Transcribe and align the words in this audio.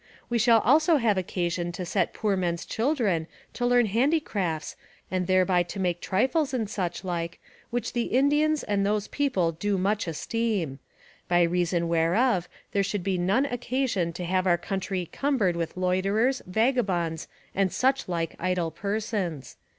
We 0.31 0.39
shall 0.39 0.61
also 0.61 0.97
have 0.97 1.15
occasion 1.19 1.71
to 1.73 1.85
set 1.85 2.11
poor 2.15 2.35
men's 2.35 2.65
children 2.65 3.27
to 3.53 3.67
learn 3.67 3.85
handicrafts 3.85 4.75
and 5.11 5.27
thereby 5.27 5.61
to 5.61 5.79
make 5.79 6.01
trifles 6.01 6.55
and 6.55 6.67
such 6.67 7.03
like, 7.03 7.39
which 7.69 7.93
the 7.93 8.05
Indians 8.05 8.63
and 8.63 8.83
those 8.83 9.07
people 9.09 9.51
do 9.51 9.77
much 9.77 10.07
esteem: 10.07 10.79
by 11.27 11.43
reason 11.43 11.87
whereof 11.87 12.49
there 12.71 12.81
should 12.81 13.03
be 13.03 13.19
none 13.19 13.45
occasion 13.45 14.11
to 14.13 14.25
have 14.25 14.47
our 14.47 14.57
country 14.57 15.05
cumbered 15.11 15.55
with 15.55 15.77
loiterers, 15.77 16.41
vagabonds, 16.47 17.27
and 17.53 17.71
such 17.71 18.07
like 18.09 18.35
idle 18.39 18.71
persons. 18.71 19.55